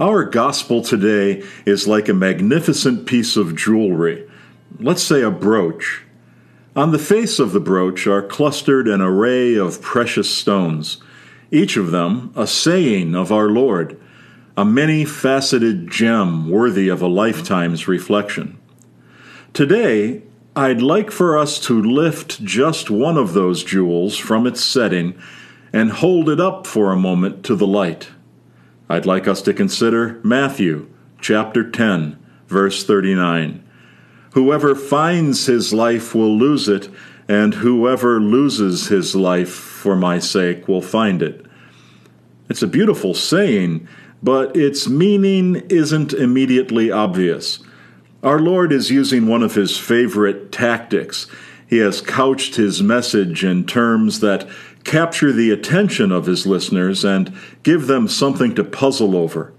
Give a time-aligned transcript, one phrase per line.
[0.00, 4.30] Our gospel today is like a magnificent piece of jewelry,
[4.78, 6.04] let's say a brooch.
[6.76, 10.98] On the face of the brooch are clustered an array of precious stones,
[11.50, 14.00] each of them a saying of our Lord,
[14.56, 18.56] a many faceted gem worthy of a lifetime's reflection.
[19.52, 20.22] Today,
[20.54, 25.20] I'd like for us to lift just one of those jewels from its setting
[25.72, 28.10] and hold it up for a moment to the light.
[28.88, 30.88] I'd like us to consider Matthew
[31.20, 33.62] chapter 10, verse 39.
[34.32, 36.88] Whoever finds his life will lose it,
[37.28, 41.44] and whoever loses his life for my sake will find it.
[42.48, 43.86] It's a beautiful saying,
[44.22, 47.58] but its meaning isn't immediately obvious.
[48.22, 51.26] Our Lord is using one of his favorite tactics.
[51.68, 54.48] He has couched his message in terms that
[54.84, 59.52] capture the attention of his listeners and give them something to puzzle over.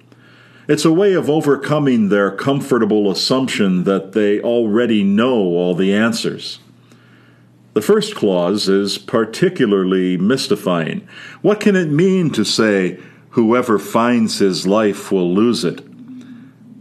[0.67, 6.59] It's a way of overcoming their comfortable assumption that they already know all the answers.
[7.73, 11.07] The first clause is particularly mystifying.
[11.41, 12.99] What can it mean to say,
[13.31, 15.81] whoever finds his life will lose it?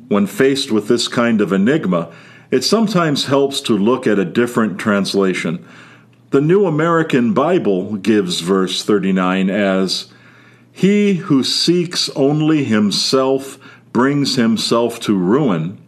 [0.09, 2.13] When faced with this kind of enigma,
[2.51, 5.65] it sometimes helps to look at a different translation
[6.31, 10.13] the New American Bible gives verse 39 as
[10.71, 13.59] He who seeks only himself
[13.95, 15.79] brings himself to ruin,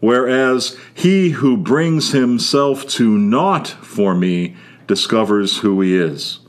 [0.00, 4.56] whereas he who brings himself to naught for me
[4.88, 6.40] discovers who he is.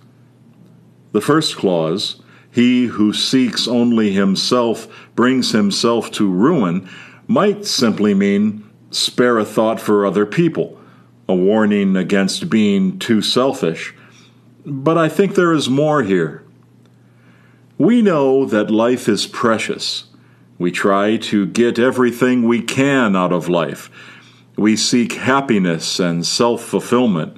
[1.12, 6.90] The first clause, he who seeks only himself brings himself to ruin,
[7.28, 10.80] might simply mean spare a thought for other people
[11.30, 13.94] a warning against being too selfish.
[14.66, 16.44] But I think there is more here.
[17.78, 20.06] We know that life is precious.
[20.58, 23.92] We try to get everything we can out of life.
[24.58, 27.38] We seek happiness and self fulfillment.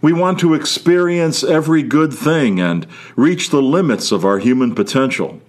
[0.00, 5.40] We want to experience every good thing and reach the limits of our human potential.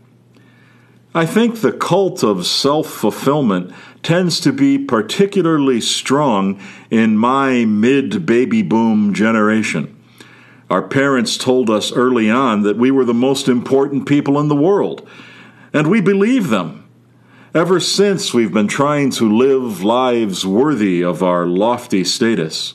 [1.13, 3.71] I think the cult of self fulfillment
[4.03, 6.59] tends to be particularly strong
[6.89, 9.93] in my mid baby boom generation.
[10.69, 14.55] Our parents told us early on that we were the most important people in the
[14.55, 15.07] world,
[15.73, 16.83] and we believe them.
[17.53, 22.73] Ever since, we've been trying to live lives worthy of our lofty status.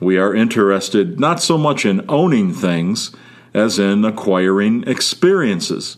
[0.00, 3.14] We are interested not so much in owning things
[3.54, 5.96] as in acquiring experiences.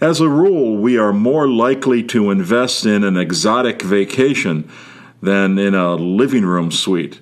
[0.00, 4.70] As a rule, we are more likely to invest in an exotic vacation
[5.22, 7.20] than in a living room suite.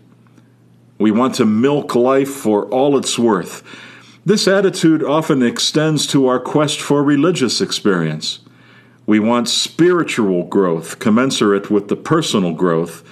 [0.98, 3.62] We want to milk life for all it's worth.
[4.24, 8.40] This attitude often extends to our quest for religious experience.
[9.06, 13.04] We want spiritual growth commensurate with the personal growth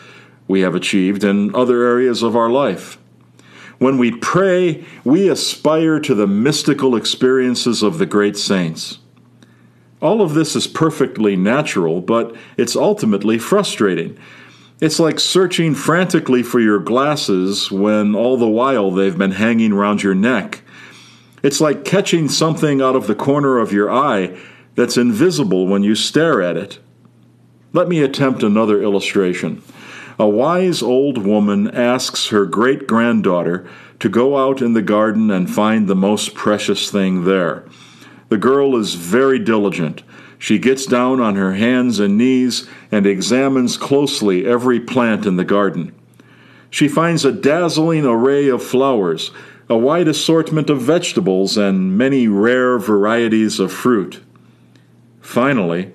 [0.49, 2.99] we have achieved in other areas of our life.
[3.79, 8.99] When we pray, we aspire to the mystical experiences of the great saints.
[10.03, 14.19] All of this is perfectly natural, but it's ultimately frustrating.
[14.81, 20.03] It's like searching frantically for your glasses when all the while they've been hanging around
[20.03, 20.63] your neck.
[21.45, 24.37] It's like catching something out of the corner of your eye
[24.75, 26.81] that's invisible when you stare at it.
[27.73, 29.63] Let me attempt another illustration.
[30.19, 33.69] A wise old woman asks her great granddaughter
[34.01, 37.65] to go out in the garden and find the most precious thing there.
[38.33, 40.03] The girl is very diligent.
[40.39, 45.45] She gets down on her hands and knees and examines closely every plant in the
[45.45, 45.95] garden.
[46.71, 49.33] She finds a dazzling array of flowers,
[49.69, 54.23] a wide assortment of vegetables, and many rare varieties of fruit.
[55.21, 55.93] Finally,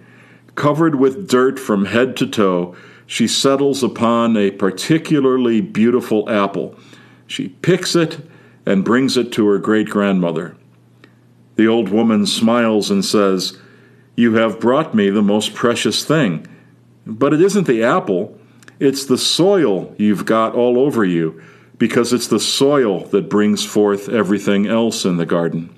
[0.53, 2.75] covered with dirt from head to toe,
[3.07, 6.75] she settles upon a particularly beautiful apple.
[7.25, 8.19] She picks it
[8.63, 10.55] and brings it to her great grandmother.
[11.57, 13.57] The old woman smiles and says,
[14.15, 16.47] You have brought me the most precious thing.
[17.05, 18.39] But it isn't the apple,
[18.79, 21.41] it's the soil you've got all over you,
[21.77, 25.73] because it's the soil that brings forth everything else in the garden.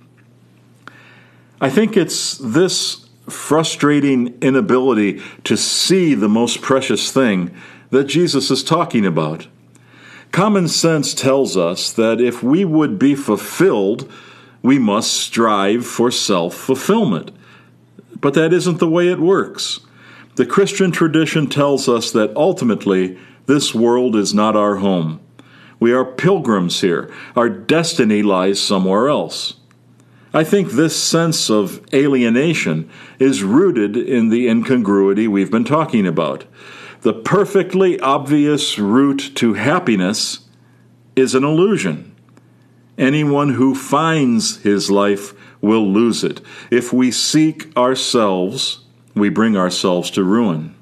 [1.62, 7.56] I think it's this frustrating inability to see the most precious thing
[7.92, 9.48] that Jesus is talking about.
[10.32, 14.12] Common sense tells us that if we would be fulfilled
[14.62, 17.32] we must strive for self fulfillment.
[18.20, 19.80] But that isn't the way it works.
[20.36, 25.20] The Christian tradition tells us that ultimately this world is not our home.
[25.80, 27.12] We are pilgrims here.
[27.36, 29.56] Our destiny lies somewhere else.
[30.34, 36.46] I think this sense of alienation is rooted in the incongruity we've been talking about.
[37.02, 40.42] The perfectly obvious route to happiness
[41.16, 42.09] is an illusion.
[43.00, 46.42] Anyone who finds his life will lose it.
[46.70, 48.82] If we seek ourselves,
[49.16, 50.76] we bring ourselves to ruin.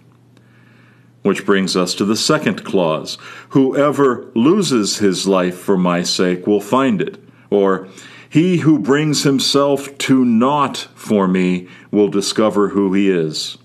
[1.21, 3.17] Which brings us to the second clause
[3.49, 7.23] Whoever loses his life for my sake will find it.
[7.51, 7.87] Or,
[8.29, 13.57] he who brings himself to naught for me will discover who he is.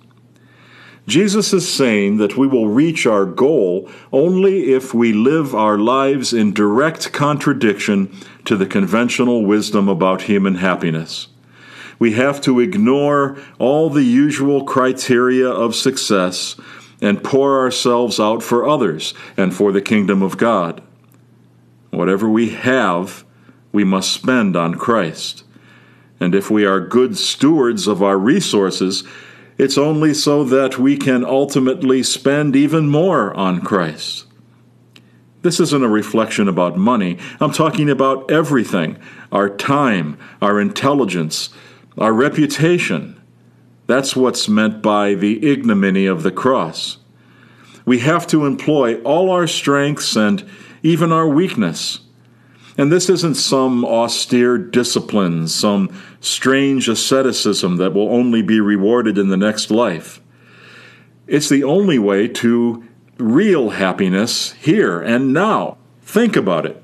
[1.07, 6.33] Jesus is saying that we will reach our goal only if we live our lives
[6.33, 8.15] in direct contradiction
[8.45, 11.29] to the conventional wisdom about human happiness.
[11.99, 16.57] We have to ignore all the usual criteria of success
[17.01, 20.83] and pour ourselves out for others and for the kingdom of God.
[21.91, 23.25] Whatever we have,
[23.73, 25.45] we must spend on Christ.
[26.21, 29.03] And if we are good stewards of our resources,
[29.63, 34.27] it's only so that we can ultimately spend even more on Christ.
[35.43, 37.17] This isn't a reflection about money.
[37.39, 38.99] I'm talking about everything
[39.31, 41.51] our time, our intelligence,
[41.97, 43.23] our reputation.
[43.87, 46.99] That's what's meant by the ignominy of the cross.
[47.85, 50.45] We have to employ all our strengths and
[50.83, 52.01] even our weakness
[52.83, 55.89] and this isn't some austere discipline, some
[56.19, 60.21] strange asceticism that will only be rewarded in the next life.
[61.29, 62.83] It's the only way to
[63.19, 65.79] real happiness here and now.
[66.01, 66.83] Think about it.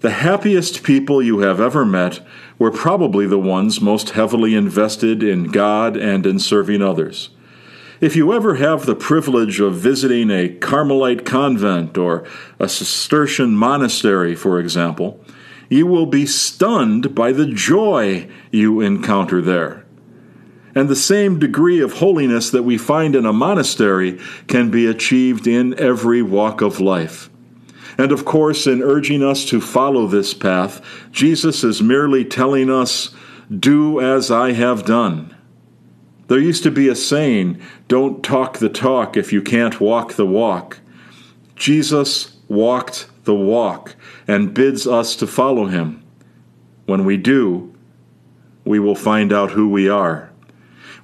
[0.00, 2.18] The happiest people you have ever met
[2.58, 7.30] were probably the ones most heavily invested in God and in serving others.
[8.00, 12.24] If you ever have the privilege of visiting a Carmelite convent or
[12.60, 15.18] a Cistercian monastery, for example,
[15.68, 19.84] you will be stunned by the joy you encounter there.
[20.76, 25.48] And the same degree of holiness that we find in a monastery can be achieved
[25.48, 27.28] in every walk of life.
[27.98, 30.80] And of course, in urging us to follow this path,
[31.10, 33.12] Jesus is merely telling us,
[33.50, 35.34] Do as I have done.
[36.28, 40.26] There used to be a saying, don't talk the talk if you can't walk the
[40.26, 40.78] walk.
[41.56, 43.96] Jesus walked the walk
[44.26, 46.02] and bids us to follow him.
[46.86, 47.74] When we do,
[48.64, 50.30] we will find out who we are.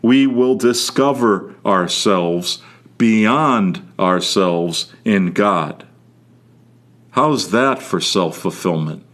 [0.03, 2.63] We will discover ourselves
[2.99, 5.87] beyond ourselves in God.
[7.13, 9.05] How's that for self fulfillment?